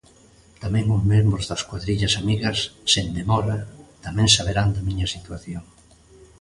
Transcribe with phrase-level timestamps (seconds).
[0.63, 2.57] Tamén os membros das cuadrillas amigas,
[2.93, 3.57] sen demora,
[4.05, 5.63] tamén saberán da miña situación.